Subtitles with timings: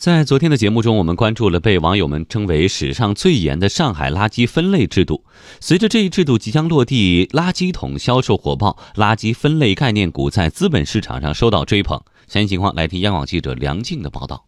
[0.00, 5.24] 在昨天的节目中，我们关注了被网友们称为史上最严的上海垃圾分类制度。
[5.60, 12.00] 随着这一制度即将落地，垃圾桶销售火爆，垃圾分类概念股在资本市场上受到追捧。
[12.26, 14.46] 详细情况来听央广记者梁静的报道。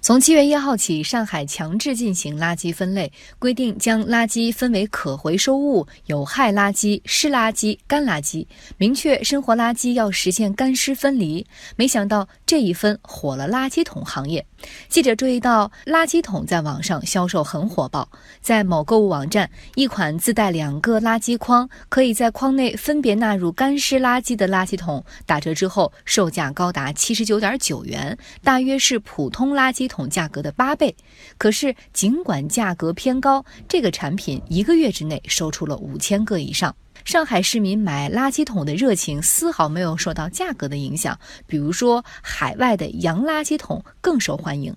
[0.00, 8.46] 从七月一号起，上海强制进行垃圾分类，规定将垃圾分为可回收物、有害垃圾、湿垃圾、干垃圾，
[8.78, 11.44] 明确生活垃圾要实现干湿分离。
[11.76, 14.44] 没想到这一分火了垃圾桶行业。
[14.88, 18.08] 记者注意到，垃圾桶在网上销售很火爆。
[18.40, 30.94] 在某购物网站，一款自带两个垃圾筐，可以在筐内分别纳入干湿垃圾的垃圾桶，打折之后售价高达七十九点九元，大约是普通垃垃圾桶价格的八倍。
[31.38, 36.74] 可是，尽管价格偏高，这个产品一个月之内售出了五千个以上。
[37.06, 41.18] 上海市民买垃圾桶的热情丝毫没有受到价格的影响。
[41.46, 44.76] 比如说，海外的洋垃圾桶更受欢迎。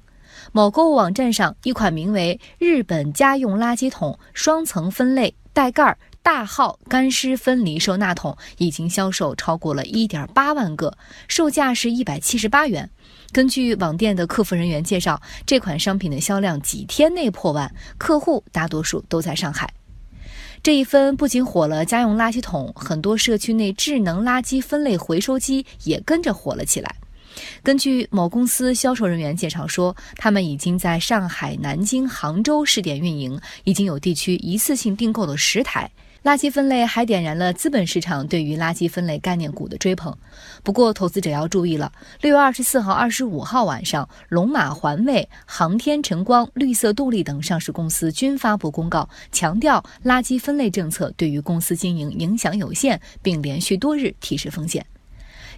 [0.54, 12.90] 某购物网站上，一款名为“日本家用垃圾桶双层分类带盖大号干湿分离收纳桶”已经销售超过了一点八万个，售价是一百七十八元。
[13.32, 19.72] 根据网店的客服人员介绍，这款商品的销量几天内破万，客户大多数都在上海。
[20.64, 26.96] 这一分不仅火了家用垃圾桶，很多社区内智能垃圾分类回收机也跟着火了起来。
[27.62, 35.92] 根据某公司销售人员介绍说，他们已经在上海、南京、杭州试点运营，已经有地区一次性订购了十台。
[36.26, 40.18] 垃圾分类还点燃了资本市场对于垃圾分类概念股的追捧。
[40.64, 54.84] 不过，投资者要注意了，六月二十四号、二十五号晚上，龙马环卫、航天晨光、绿色动力等上市公司均发布公告，强调垃圾分类政策对于公司经营影响有限，并连续多日提示风险。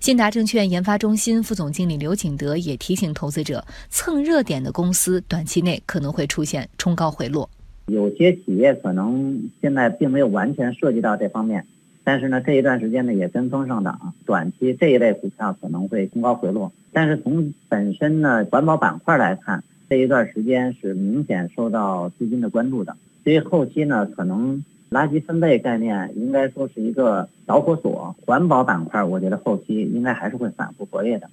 [0.02, 7.50] 信达证券研发中心副总经理刘景德也提醒投资者，蹭热点的公司短期内可能会出现冲高回落。
[7.88, 11.66] 有些企业可能现在并没有完全涉及到这方面，
[12.04, 16.72] 但是呢，这一段时间呢也跟风上涨，短期这一类股票可能会冲高回落。
[16.92, 31.30] 但是从本身呢环保板块来看，这一段时间是明显受到资金的关注的，所以后期呢可能垃圾分类概念应该说是一个导火索，环保板块我觉得后期应该还是会反复活跃的。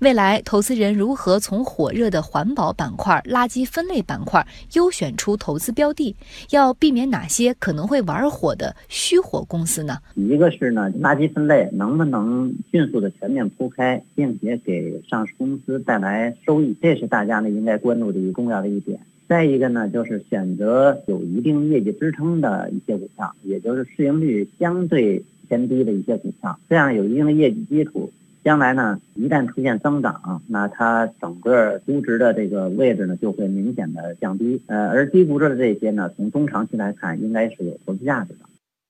[0.00, 6.14] 未来，投资人如何从火热的环保板块、垃圾分类板块优选出投资标的？
[6.50, 9.98] 要避免哪些可能会玩火的虚火公司呢？
[10.14, 19.00] 一个是呢，垃圾分类能不能迅速的全面铺开，并且给上市公司带来收益，这是大家呢应该关注的一个重要的一点。
[19.28, 28.10] 再一个呢，就是选择有一定业绩支撑的一些股票，也就是市盈率相对偏低的一些股票，这样有一定的业绩基础。
[28.44, 34.62] 将来呢，一旦出现增长，那它整个估值的这个位置呢就会明显的降低。
[34.66, 38.47] 呃，而低估值的这些呢，从中长期来看，应该是有投资价值的。